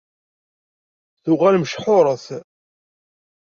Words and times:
Tuɣal 1.23 1.55
mecḥuṛet. 1.59 2.25